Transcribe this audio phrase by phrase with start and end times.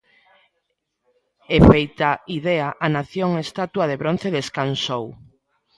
[1.55, 5.05] E, feita Idea, a Nación estatua de bronce descansou.